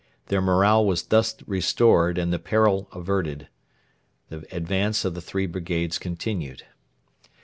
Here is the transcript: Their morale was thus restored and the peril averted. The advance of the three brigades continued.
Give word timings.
Their 0.29 0.41
morale 0.41 0.83
was 0.83 1.03
thus 1.03 1.35
restored 1.45 2.17
and 2.17 2.33
the 2.33 2.39
peril 2.39 2.89
averted. 2.91 3.49
The 4.29 4.47
advance 4.51 5.05
of 5.05 5.13
the 5.13 5.21
three 5.21 5.45
brigades 5.45 5.99
continued. 5.99 6.63